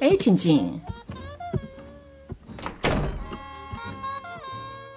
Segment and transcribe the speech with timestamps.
[0.00, 0.80] 哎，静静，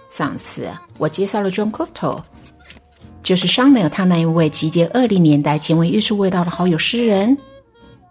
[0.10, 2.24] 上次我介绍了 John Cotto，
[3.22, 7.38] 就是上面有他那一位集结二零年代前卫艺术味道的好友诗人。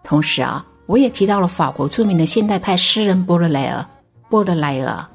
[0.03, 3.85] 同时啊，我也提到了法国著名的现代派诗人波德莱尔。
[4.29, 5.05] 波德莱尔，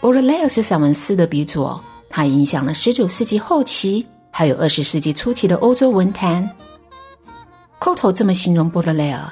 [0.00, 1.70] 波德莱尔是散文诗的鼻祖，
[2.08, 6.48] 他影响了十九世纪后期还有二十世纪初期的欧洲文坛。
[7.84, 9.30] 寇头这么形容波德莱尔。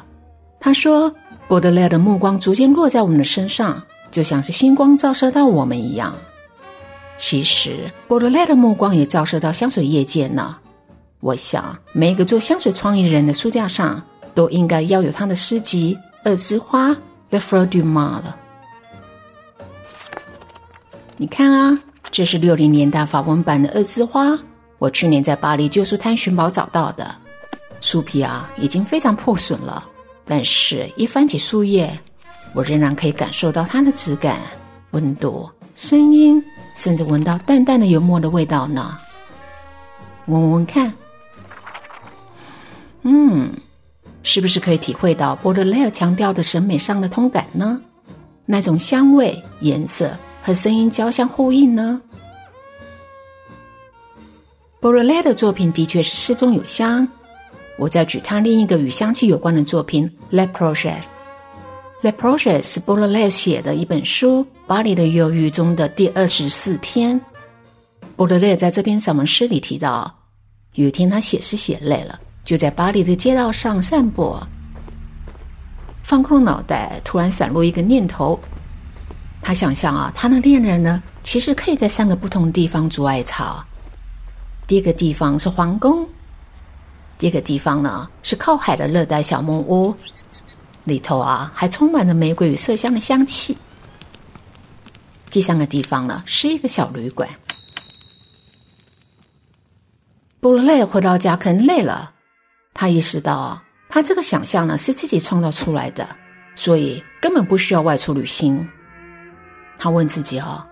[0.60, 1.10] 他说
[1.48, 6.14] ：“波德莱尔的目光逐渐落在我们的身上，就像是星光照射到我们一样。
[7.16, 10.54] 其实，波德莱尔的目光也照射到香水业界呢。
[11.20, 14.02] 我想，每一个做香水创意人的书架上
[14.34, 15.96] 都应该要有他的诗集
[16.28, 16.90] 《二枝花》
[17.30, 18.36] （Le Fleur du Mal） 了。
[21.16, 21.78] 你看啊，
[22.10, 24.26] 这是六零年代法文版的《二枝花》，
[24.78, 27.16] 我去年在巴黎旧书摊寻宝找到的。
[27.82, 29.86] 树皮啊，已经非常破损了。”
[30.24, 31.98] 但是，一翻起树叶，
[32.54, 34.40] 我仍然可以感受到它的质感、
[34.92, 36.42] 温度、声音，
[36.76, 38.96] 甚至闻到淡淡的油墨的味道呢。
[40.26, 40.92] 闻闻看，
[43.02, 43.50] 嗯，
[44.22, 47.82] 是不是可以体会到波德莱尔强调的审美上的通感呢？
[48.46, 52.00] 那种香味、颜色和声音交相呼应呢？
[54.78, 57.06] 波德莱尔的作品的确是诗中有香。
[57.78, 60.74] 我再举他另一个与香气有关的作品《Le Projet》。
[62.02, 67.20] 《Le Projet》是波德莱写的一本书《巴黎的忧郁》中的第二十四篇。
[68.14, 70.12] 波德莱在这篇散文诗里提到，
[70.74, 74.36] 有一天他写诗写累了，就在巴黎的街道上散步，
[76.02, 78.38] 放空脑袋，突然闪入一个念头。
[79.40, 83.64] 他想象啊，他的恋人呢，其实可以在三个不同地方筑爱巢。
[84.66, 86.06] 第一个地方是皇宫。
[87.22, 89.94] 这个地方呢是靠海的热带小木屋，
[90.82, 93.56] 里头啊还充满着玫瑰与麝香的香气。
[95.30, 97.28] 第三个地方呢是一个小旅馆。
[100.40, 102.10] 布鲁雷回到家可能累了，
[102.74, 106.04] 他意识到他这个想象呢是自己创造出来的，
[106.56, 108.68] 所以根本不需要外出旅行。
[109.78, 110.66] 他问自己啊，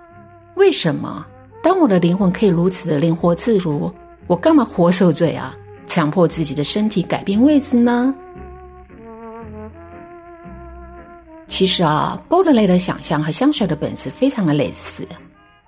[0.57, 1.25] 为什么
[1.63, 3.95] 当我的灵魂可以如此的灵活自如，
[4.27, 5.57] 我干嘛活受罪啊？
[5.91, 8.15] 强迫自己的身体改变位置呢？
[11.49, 15.05] 其实啊，波德雷的想象和香水的本质非常的类似，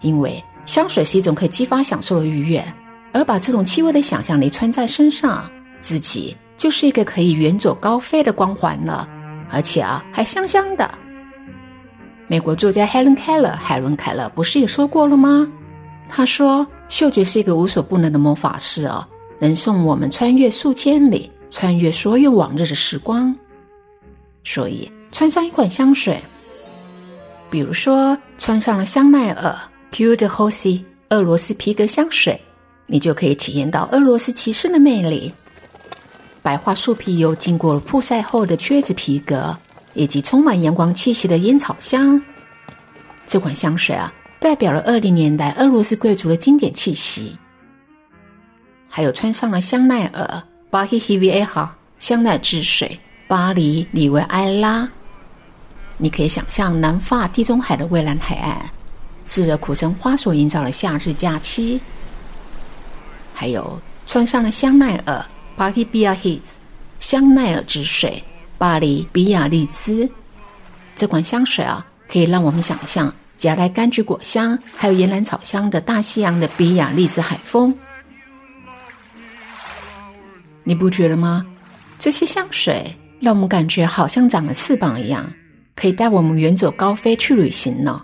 [0.00, 2.64] 因为香水是一种可以激发享受的愉悦，
[3.12, 5.50] 而把这种气味的想象力穿在身上，
[5.80, 9.08] 自己就是一个可以远走高飞的光环了，
[9.50, 10.88] 而且啊，还香香的。
[12.28, 15.50] 美国作家 Helen Keller 海伦凯勒不是也说过了吗？
[16.08, 19.04] 他说，嗅觉是一个无所不能的魔法师哦。
[19.42, 23.34] 能送我们穿越数千里，穿越所有往日的时光。
[24.44, 26.16] 所以，穿上一款香水，
[27.50, 29.58] 比如说穿上了香奈儿
[29.90, 32.40] Pure de Rossi 俄罗斯皮革香水，
[32.86, 35.34] 你就可以体验到俄罗斯骑士的魅力。
[36.40, 39.58] 白桦树皮油经过了曝晒后的靴子皮革，
[39.94, 42.22] 以及充满阳光气息的烟草香。
[43.26, 47.36] 这款香水啊，代表了二零年代俄罗斯贵族的经典气息。
[48.94, 54.86] 还有穿上了香奈儿巴希 h 维 v 哈香奈之水巴黎里维埃拉，
[55.96, 58.60] 你可以想象南法地中海的蔚蓝海岸，
[59.24, 61.80] 炙热苦橙花所营造的夏日假期。
[63.32, 65.24] 还有穿上了香奈儿
[65.56, 66.40] 巴希比亚 his
[67.00, 68.22] 香奈儿之水
[68.58, 70.06] 巴黎比亚利兹，
[70.94, 77.74] 这款香水啊，可以让我们想象夹带柑橘果香还有岩兰草香的大西洋的比亚利兹海风。
[80.64, 81.44] 你不觉得吗？
[81.98, 85.32] 这些香水让我们感觉好像长了翅膀一样，
[85.76, 88.02] 可以带我们远走高飞去旅行呢。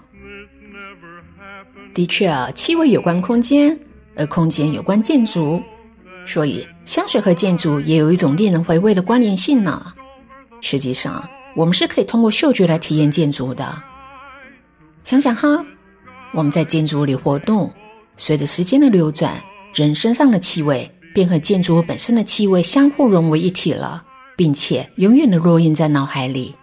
[1.94, 3.76] 的确啊，气味有关空间，
[4.14, 5.60] 而空间有关建筑，
[6.24, 9.92] 所以香水和建筑也有一种令人回味的关联性呢。
[10.60, 13.82] 实际上，我们是可以通过嗅觉来体验建筑的。
[15.02, 15.64] 想想哈，
[16.32, 17.72] 我们在建筑里活动，
[18.16, 19.32] 随着时间的流转，
[19.74, 20.88] 人身上的气味。
[21.18, 24.04] 便和建筑物本身的气味相互融为一体了，
[24.36, 26.54] 并且永远的烙印在脑海里。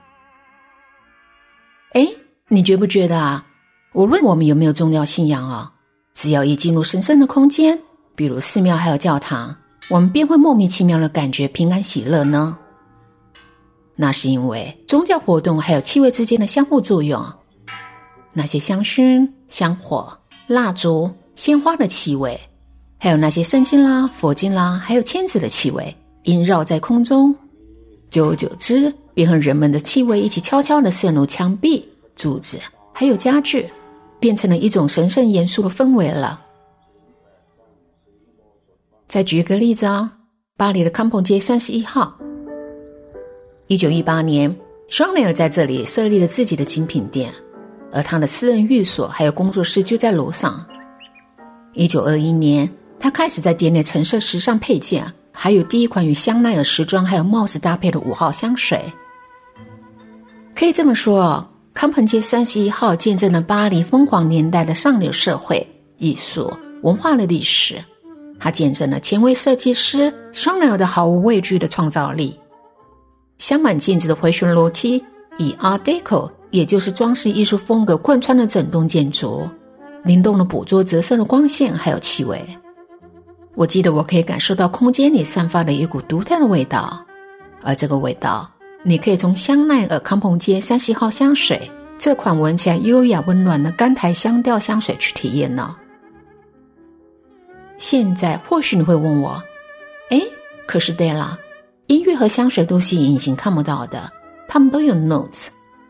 [1.92, 2.08] 哎，
[2.48, 3.46] 你觉不觉得啊？
[3.92, 5.74] 无论我们有没有宗教信仰啊，
[6.14, 7.78] 只要一进入神圣的空间，
[8.16, 9.54] 比如寺庙还有教堂，
[9.90, 12.58] 我们便会莫名其妙的感觉平安喜乐呢。
[13.98, 17.22] 那是因为宗教活动还有气味之间的相互作用。
[18.32, 20.18] 那些香薰、香火、
[20.48, 22.40] 蜡烛、鲜花的气味。
[22.98, 27.36] 还有那些圣经啦、佛经啦，还有签子的气味，萦绕在空中，
[28.10, 32.58] 久而久之，便和人们的气味一起悄悄地渗入墙壁、柱子，
[32.94, 33.70] 还有家具，
[34.20, 36.42] 变成了一种神圣严肃的氛围了。
[39.08, 40.12] 再举一个例子啊，
[40.58, 42.18] 巴黎的康朋街三十一号，
[43.68, 44.54] 一九一八年，
[44.90, 47.32] 双雷尔在这里设立了自己的精品店，
[47.92, 50.66] 而他的私人寓所还有工作室就在楼上。
[51.74, 52.70] 一九二一年，
[53.00, 58.82] 他开始在店内陈设时尚配件，还有第一款与香奈儿时装还有帽子搭配的五号香水。
[60.56, 65.66] 可以这么说，康朋街三十一号见证了巴黎疯狂年代的上流社会、
[65.98, 66.52] 艺术、
[66.82, 67.76] 文化的历史。
[68.40, 72.38] 它见证了前卫设计师双奈尔的毫无畏惧的创造力。
[73.38, 75.04] 镶满镜子的回旋楼梯，
[75.38, 79.48] 以 Art Deco，也就是装饰艺术风格贯穿了整栋建筑，
[80.04, 82.46] 灵动的捕捉折射的光线还有气味。
[83.56, 87.04] 我记得我可以感受到空间里散发的一股独特的味道，
[87.62, 88.50] 而这个味道，
[88.84, 95.76] 你可以从香奈儿康朋街三十号香水这款闻起来优雅温暖的干台香调香水去体验呢。
[97.78, 99.42] 现在或许你会问我，
[100.10, 100.22] 哎，
[100.66, 101.38] 可是对了，
[101.88, 104.12] 音乐和香水都是隐形看不到的，
[104.48, 105.48] 它们都有 notes，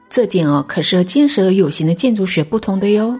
[0.08, 3.20] 这点哦可是和坚实而有形的建筑学不同的哟。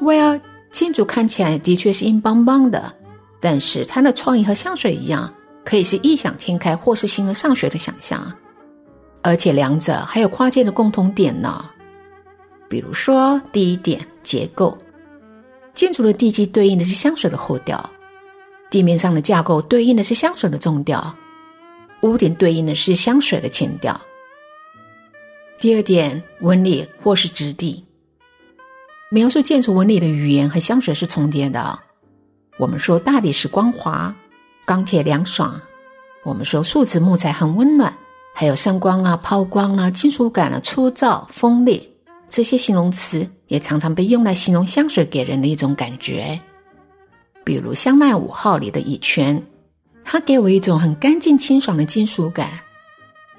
[0.00, 0.40] Well，
[0.72, 2.92] 建筑看起来的确是硬邦邦的，
[3.38, 5.32] 但是它的创意和香水一样，
[5.64, 8.32] 可以是异想天开或是形而上学的想象，
[9.20, 11.64] 而且两者还有跨界的共同点呢。
[12.68, 14.76] 比如说第一点，结构。
[15.74, 17.90] 建筑的地基对应的是香水的后调，
[18.70, 21.14] 地面上的架构对应的是香水的中调，
[22.00, 23.98] 屋顶对应的是香水的前调。
[25.58, 27.84] 第二点，纹理或是质地，
[29.12, 31.78] 描述建筑纹理的语言和香水是重叠的。
[32.56, 34.14] 我们说大理石光滑，
[34.64, 35.52] 钢铁凉爽；
[36.24, 37.92] 我们说树脂木材很温暖，
[38.34, 41.86] 还有闪光啊、抛光啊、金属感啊、粗糙锋利。
[42.30, 46.40] 这些形容词也常常被用来形容香水给人的一种感觉，
[47.44, 49.42] 比如香奈五号里的乙醛，
[50.06, 52.48] 它给我一种很干净清爽的金属感；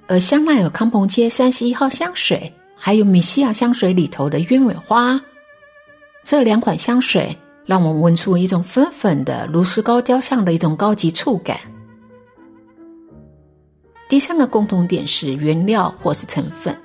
[0.06, 5.20] 而香奈儿康朋街三十一号香水，还有米西亚香水里头的鸢尾花，
[6.24, 11.58] 这两款香水让我们闻出一种粉粉的如石膏雕像的一种高级触感。
[14.08, 16.76] 第三个共同点是原料或是成分。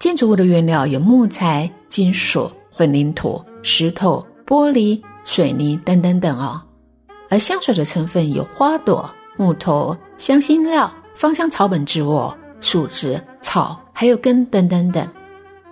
[0.00, 6.60] 建筑物的原料有木材、金属、混凝土、石头、玻璃、水泥等等等哦。
[7.30, 12.30] 而香水的成分有花朵、木头、香辛料、芳香草本植物、
[12.60, 15.06] 树枝、草，还有根等等等。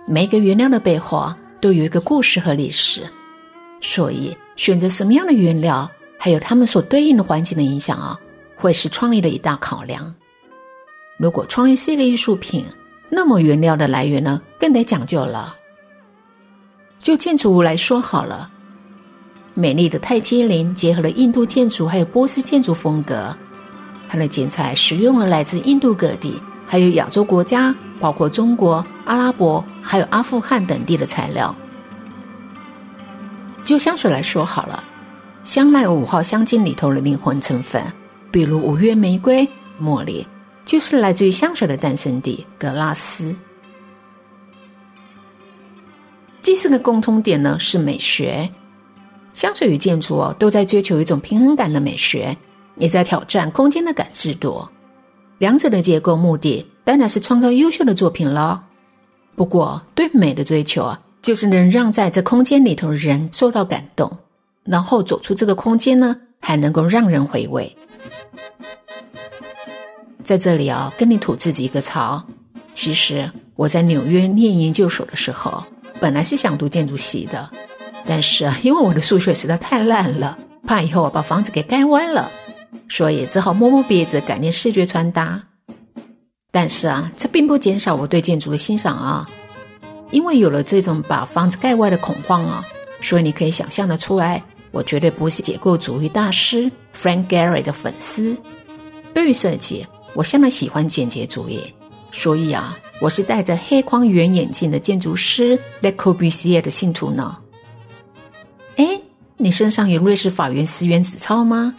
[0.07, 1.31] 每一个原料的背后，
[1.63, 3.03] 都有一个故事和历史。
[3.79, 8.19] 所以，选择什么样的原料，还有它们所对应的环境的影响啊，
[8.57, 10.13] 会是创意的一大考量。
[11.17, 12.65] 如果创意是一个艺术品，
[13.09, 15.55] 那么原料的来源呢，更得讲究了。
[16.99, 18.49] 就建筑物来说好了，
[19.53, 23.33] 美丽的泰姬陵结合了印度建筑还有波斯建筑风格，
[24.09, 26.33] 它的剪裁使用了来自印度各地，
[26.67, 31.55] 还有亚洲国家，包括中国、阿拉伯还有阿富汗等地的材料。
[33.63, 34.83] 就香水来说好了，
[35.43, 37.83] 香奈儿五号香精里头的灵魂成分，
[38.31, 39.47] 比如五月玫瑰、
[39.81, 40.25] 茉莉。
[40.65, 43.35] 就是来自于香水的诞生地格拉斯。
[46.41, 48.49] 第四个共通点呢是美学，
[49.33, 52.35] 香水与建筑哦都在追求一种平衡感的美学，
[52.77, 54.65] 也在挑战空间的感知度。
[55.37, 58.63] 两者的结构目的当然是创造优秀的作品了。
[59.35, 64.11] 不过对美的追求啊，就是能让在这空间里头的人受到感动，
[64.63, 67.75] 然后走出这个空间呢，还能够让人回味。
[70.23, 72.23] 在这里啊，跟你吐自己一个槽。
[72.73, 75.63] 其实我在纽约念研究所的时候，
[75.99, 77.49] 本来是想读建筑系的，
[78.05, 82.31] 但是，因为我的数学实在太烂了，怕以后我把房子给盖歪了，
[82.95, 85.41] 所以只好摸摸鼻子改念视觉传达。
[86.51, 89.27] 但是啊，这并不减少我对建筑的欣赏啊，
[90.11, 92.63] 因为有了这种把房子盖歪的恐慌啊，
[93.01, 98.37] 所以你可以想象的出来，我绝对不是结构主义大师 Frank Gehry 的粉丝。
[99.11, 99.83] 对于设计。
[100.15, 101.59] 我向来喜欢简洁主义，
[102.11, 107.35] 所以啊，我是戴着黑框圆眼镜的建筑师 Le c o b u s i e r 的信徒呢。
[108.75, 109.01] 哎，
[109.37, 111.73] 你身上有瑞士法院十元纸钞吗？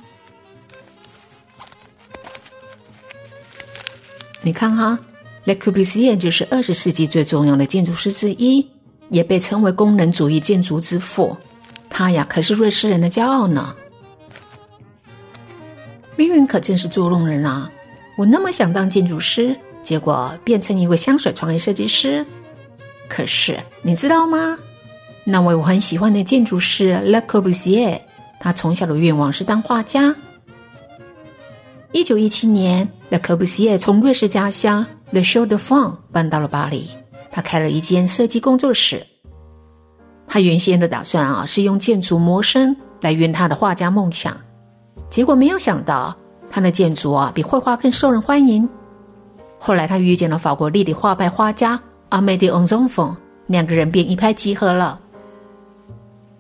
[4.45, 4.99] 你看哈
[5.47, 8.69] ，Le Corbusier 就是二十世纪最重要的建筑师之一，
[9.09, 11.35] 也被称为功能主义建筑之父。
[11.89, 13.75] 他呀，可是瑞士人的骄傲呢。
[16.15, 17.71] 命运可真是捉弄人啊！
[18.19, 22.25] 我那么想当建筑师，结果变成一位香水创意设计师。
[23.09, 24.59] 可是你知道吗？
[25.25, 27.99] 那位我很喜欢的建筑师 Le Corbusier，
[28.39, 30.15] 他从小的愿望是当画家。
[31.93, 36.91] 一九一七年，Le Corbusier 从瑞士家乡 Le Chaux de Fonds 搬到了巴黎，
[37.31, 39.07] 他开了一间设计工作室。
[40.27, 44.37] 他原先的打算啊，是用建筑谋生来圆他的画家梦想。
[45.09, 46.13] 结果没有想到，
[46.51, 48.69] 他的建筑啊比绘画更受人欢迎。
[49.61, 53.17] 后来他遇见了法国立体画派画家阿梅迪翁松冯，
[53.47, 54.99] 两个人便一拍即合了。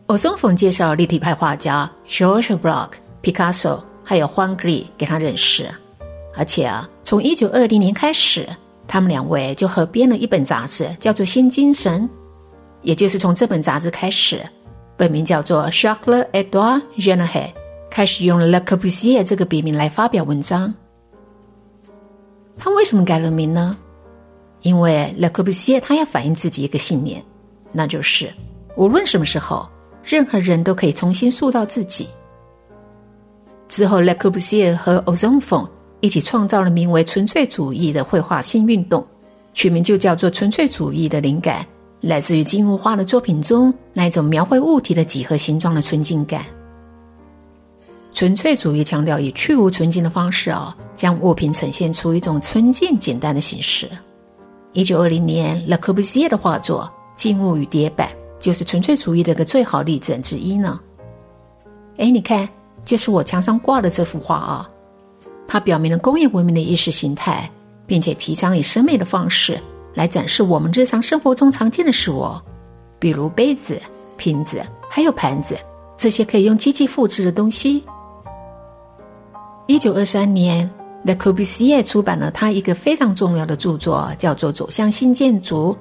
[0.08, 2.90] 翁松冯介绍立体派画家 George Bloch、
[3.22, 5.72] Picasso 还有 Juan g r i 给他认识，
[6.36, 8.48] 而且啊，从一九二零年开始，
[8.86, 12.02] 他们两位就合编了一本杂志，叫做《新精神》。
[12.82, 14.44] 也就是从这本杂志开始，
[14.96, 17.54] 本名叫做 Charles Edouard g e n e h e
[17.90, 20.74] 开始用 Le Corbusier 这个笔名来发表文章。
[22.58, 23.76] 他为什么改了名呢？
[24.62, 27.22] 因为 Le Corbusier 他要反映自己一个信念，
[27.72, 28.30] 那就是
[28.76, 29.68] 无论什么时候，
[30.02, 32.08] 任何人都可以重新塑造自己。
[33.66, 35.68] 之后，Le Corbusier 和 Ozonfon
[36.04, 39.02] 一起创造了名为“纯粹主义”的绘画新运动，
[39.54, 41.64] 取名就叫做“纯粹主义”的灵感
[42.02, 46.44] 来自于静物画的作品中那一种描绘物体的几何形状的纯净感。
[48.12, 53.88] 纯粹主义强调以去无纯净的方式啊，将物品呈现出一种纯净简单的形式。
[54.74, 56.82] 一九二零年，Le Corbusier 的画作
[57.18, 58.08] 《静物与叠板》
[58.38, 60.78] 就是纯粹主义的个最好例证之一呢。
[61.96, 62.46] 哎，你看，
[62.84, 64.70] 就是我墙上挂的这幅画啊，
[65.46, 67.48] 它表明了工业文明的意识形态，
[67.86, 69.58] 并且提倡以审美的方式
[69.94, 72.28] 来展示我们日常生活中常见的事物，
[72.98, 73.80] 比如杯子、
[74.16, 75.56] 瓶子，还有盘子，
[75.96, 77.82] 这些可以用机器复制的东西。
[79.66, 80.68] 一九二三年
[81.04, 85.76] ，Le Corbusier 出版了他一个非常重要的著作，叫做《走向新建筑》。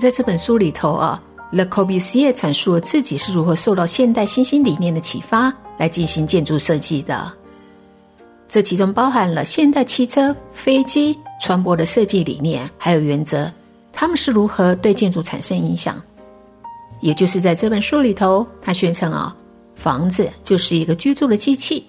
[0.00, 7.32] 在这本书里头啊，Le Corbusier 阐述了自己是如何受到现代新兴理念的启发来进行建筑设计的。
[8.48, 13.50] 这其中包含了现代汽车、飞机、船舶的设计理念还有原则，
[13.92, 16.00] 他们是如何对建筑产生影响。
[17.00, 19.36] 也就是在这本书里头，他宣称啊，
[19.74, 21.84] 房子就是一个居住的机器。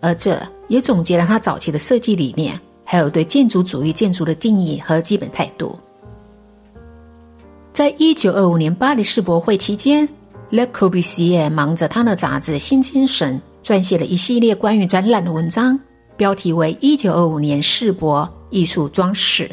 [0.00, 5.76] 而这也总结了他早期的设计理念，还有对建筑主义建筑的定义和基本态度。
[7.72, 10.08] 在一九二五年巴黎世博会期间
[10.50, 15.78] ，Le Corbusier 忙着他的杂志《新精神》，撰写了一系列关于展览的文章，
[16.18, 19.44] 标题为《一九二五年世博艺术装饰》。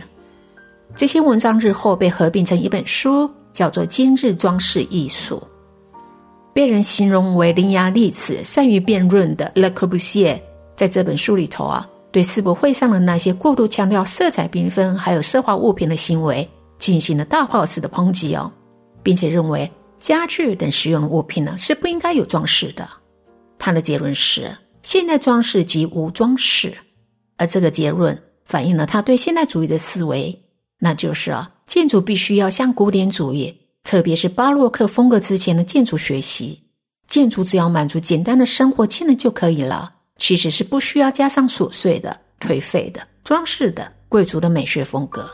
[0.95, 5.37] 这些文章日后被合并成一本书，叫做《今日装饰艺术》。
[6.53, 10.39] 被人形容为伶牙俐齿、善于辩论的 Le Corbusier，
[10.75, 18.51] 在这本书里头啊，对世博会上的那些过度强调色彩缤纷还有奢华物品的行为进行了大炮式的抨击哦，
[19.03, 19.69] 并且认为
[19.99, 22.87] 家具等实用的物品呢是不应该有装饰的。
[23.59, 24.49] 他的结论是：
[24.85, 26.71] 现代装饰即无装饰，
[27.37, 30.39] 而这个结论反映了他对现代主义的思维，
[30.77, 33.51] 那就是啊，建筑必须要向古典主义。
[33.83, 36.61] 特别是巴洛克风格之前的建筑学习，
[37.07, 45.27] 建筑只要满足简单的生活机能就可以了，其实是不需要加上琐碎的、颓废的、装饰的、贵族的美学风格。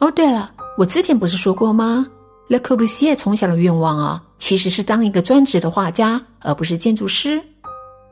[0.00, 2.06] 哦，对了，我之前不是说过吗
[2.48, 7.42] ？Le Corbusier 从小的愿望啊，其实是当一个专职的画家，而不是建筑师。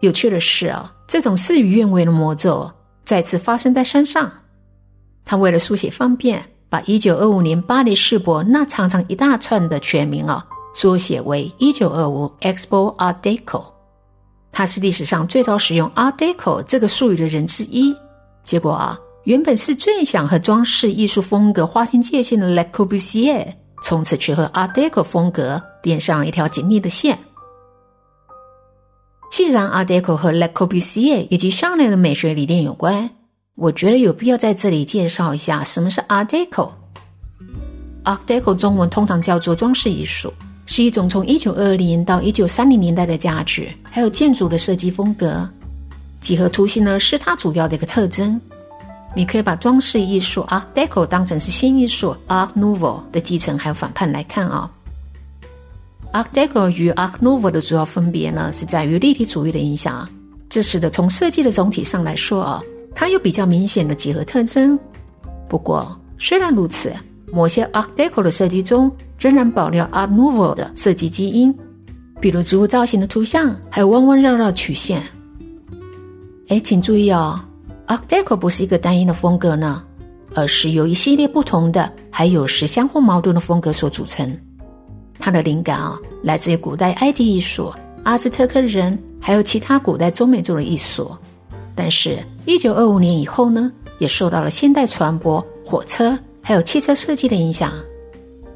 [0.01, 2.71] 有趣的是啊，这种事与愿违的魔咒
[3.05, 4.31] 再次发生在山上。
[5.25, 6.43] 他为了书写方便。
[6.71, 13.65] 把一九二五年巴黎世博那长长一大串的全名啊，缩写为一九二五 Expo Art Deco。
[14.53, 17.93] 他是历史上最早使用 Art Deco 这个术语的人之一。
[18.45, 23.49] 结果啊，原本是最想和装饰艺术风格划清界限的 Le Corbusier，
[23.83, 27.19] 从此却和 Art Deco 风格连上一条紧密的线。
[29.31, 33.09] 既然 Art Deco 和 Le Corbusier 以及上列的美学理念有关。
[33.55, 36.71] 我觉得有必要在这里介绍一下什么是 Art Deco。
[38.05, 40.33] Art Deco 中文通常叫做装饰艺术，
[40.67, 45.49] 是一种从一九二零到一九三零年代的家具还有建筑的设计风格。
[46.21, 48.41] 几何图形呢是它主要的一个特征。
[49.15, 54.71] 你可以把装饰艺术 Art Deco 当成是新艺术 Art Nouveau 的继承还有反叛来看啊。
[56.13, 60.09] Art Deco 与 Art Nouveau 的主要分别呢是在于立体主义的影响，
[60.49, 62.63] 这使得从设计的总体上来说啊。
[62.95, 64.79] 它有比较明显的几何特征，
[65.49, 66.93] 不过虽然如此，
[67.33, 71.57] 某些 Art Deco 的设计中仍然保留 Art Nouveau 的设计基因，
[72.21, 75.01] 比如植物造型的图像，还有弯弯绕绕曲线。
[76.49, 77.41] 哎，请注意哦
[77.87, 79.85] ，Art Deco 不是一个单一的风格呢，
[80.35, 84.37] 而是由一系列不同的，还有时相互矛盾的风格所组成。
[85.21, 87.73] 它的灵感啊，来自于古代埃及艺术、
[88.03, 91.15] 阿兹特克人，还有其他古代中美洲的艺术。
[91.75, 97.73] 但是，一九二五年以后呢，也受到了现代船舶、火车还有汽车设计的影响。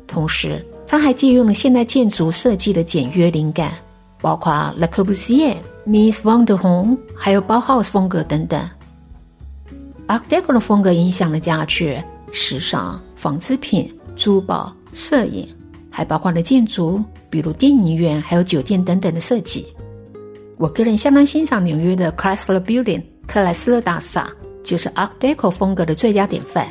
[0.07, 3.73] 同时，他还借用了现代建筑设计的简约灵感，
[4.21, 5.57] 包括 Le Corbusier、
[5.87, 8.69] Mies van der Rohe，还有 Bauhaus 风格等等。
[10.07, 11.99] Art Deco 的风格影响了家具、
[12.31, 15.49] 时尚、纺织品、珠宝、摄影，
[15.97, 19.65] 还包括了建筑，比如电影院、还有酒店等等的设计。
[20.57, 24.29] 我个人相当欣赏纽约的 Chrysler Building 克莱斯勒大厦，
[24.65, 26.67] 就是 Art Deco 风格的最佳典范。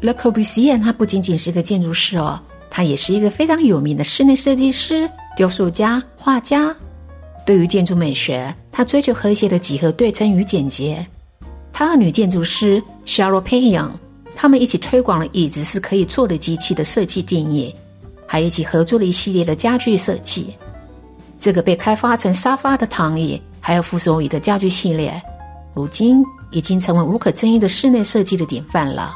[0.00, 6.74] Le Corbusier 他不仅仅是一个建筑师哦，他也是一个非常有名的室内设计师、雕塑家、画家。
[7.46, 11.06] 对于建筑美学，他追求和谐的几何对称与简洁。
[11.72, 13.92] 他和女建筑师 Charlotte p a y o n
[14.34, 17.74] 他们一起推广了椅子是可以坐的机器的设计定义，
[18.26, 20.54] 还一起合作了一系列的家具设计。
[21.38, 25.20] 这个被开发成沙发的躺椅，还有扶手椅的家具系列，
[25.74, 29.14] 如今已经成为无可争议的室内设计的典范了。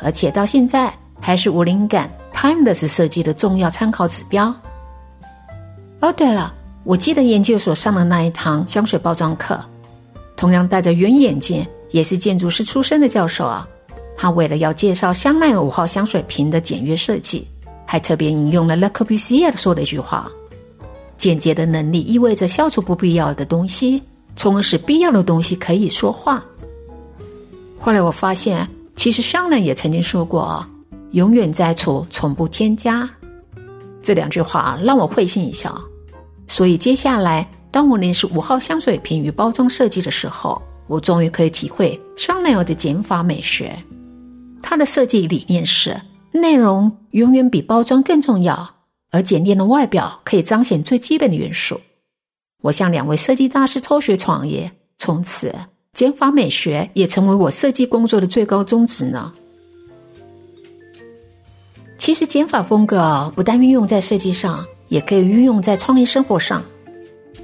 [0.00, 4.54] 而且到现在还是无灵感 （timeless） 设计的重要参考指标。
[6.00, 9.60] 哦，对了，我记得研究所上的那一堂香水包装课，
[10.36, 13.66] 同样戴着圆眼镜，也是建筑师出身的教授啊。
[14.18, 17.46] 他为了要介绍香奈儿五号香水瓶的简约设计，
[17.86, 20.30] 还特别引用了 Le Corbusier 说的一句话
[21.16, 24.02] ：“简洁的能力意味着消除不必要的东西，
[24.36, 26.44] 从而使必要的东西可以说话。”
[27.80, 28.68] 后来我发现。
[28.98, 30.66] 其实商人也曾经说过
[31.14, 33.08] ：“永远在除，从不添加。”
[34.02, 35.80] 这两句话让我会心一笑。
[36.48, 43.72] 所以接下来，当我认识五号香水瓶与包装设计的时候，我终于可以体会香奈儿的减法美学。
[44.70, 45.98] 它的设计理念是：
[46.30, 48.70] 内容永远比包装更重要，
[49.10, 51.80] 而简练的外表可以彰显最基本的元素。
[52.60, 55.54] 我向两位设计大师偷学创业，从此。
[55.94, 59.32] 减法美学也成为我设计工作的最高宗旨呢。
[61.96, 66.62] 其实减法风格不但运用在设计上，也可以运用在创意生活上。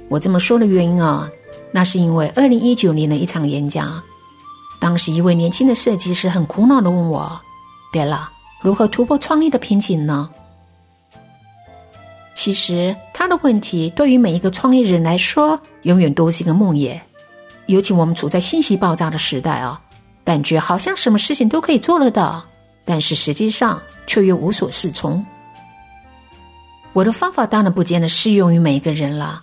[0.09, 1.27] 我这么说的原因啊，
[1.71, 3.99] 那是因为二零一九年的一场演讲，
[4.85, 7.41] 当时一位年轻的设计师很苦恼的问我
[7.91, 8.29] ：“对了，
[8.61, 10.29] 如何突破创意的瓶颈呢？”
[12.37, 16.99] 其实他的问题对于每一个创意人来说，永远都是一个梦魇。
[17.65, 19.81] 尤其我们处在信息爆炸的时代啊，
[20.23, 22.45] 感觉好像什么事情都可以做得到，
[22.85, 25.25] 但是实际上却又无所适从。
[26.93, 29.41] 我的方法当然不见得适用于每一个人了，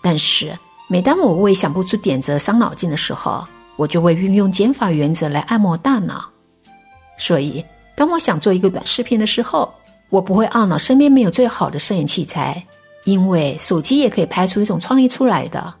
[0.00, 3.44] 但是每当我为想不出点子伤脑筋的时候，
[3.78, 6.22] 我就会运用减法原则来按摩大脑。
[7.16, 7.64] 所以，
[7.96, 9.72] 当我想做一个短视频的时候，
[10.10, 12.62] 我不会懊恼身边没有最好的摄影器材，
[13.04, 15.72] 因为手机也可以拍出一种创意出来的。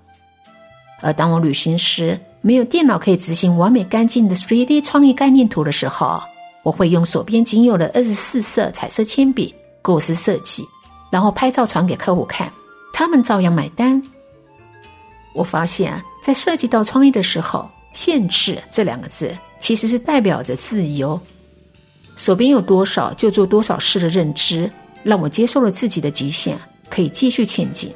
[1.00, 6.22] 而当我旅行时没有电脑可以执行完美干净的 3D 创意概念图的时候，
[6.62, 10.64] 我会用手边仅有的二十四色彩色铅笔构思设计，
[11.10, 12.52] 然后拍照传给客户看，
[12.92, 14.02] 他们照样买单。
[15.34, 21.20] 我发现，在涉及到创意的时候，“限制”这两个字其实是代表着自由，
[22.14, 24.70] 手边有多少就做多少事的认知，
[25.02, 26.56] 让我接受了自己的极限，
[26.88, 27.92] 可以继续前进。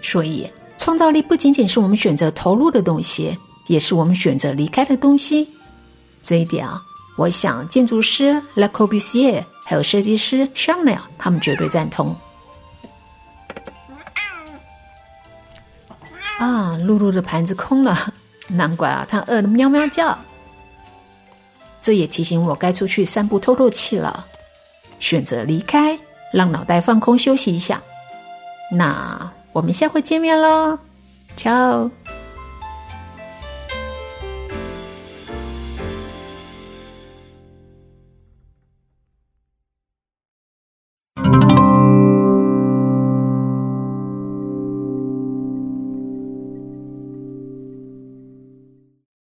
[0.00, 0.48] 所以。
[0.80, 3.36] 创造力不仅仅是我们选择投入的东西，
[3.66, 5.46] 也是我们选择离开的东西。
[6.22, 6.80] 这一点啊，
[7.16, 12.14] 我想建筑师 Le Corbusier 还有设计师 Chanel 他们绝对赞同。
[16.38, 18.14] 啊，露露的盘子空了，
[18.48, 20.18] 难怪啊，它饿得喵喵叫。
[21.80, 24.26] 这也提醒我该出去散步透透气了，
[24.98, 25.96] 选择离开，
[26.32, 27.80] 让脑袋放空休息一下。
[28.70, 29.30] 那。
[29.50, 30.78] 我们下回见面喽
[31.36, 31.90] 瞧。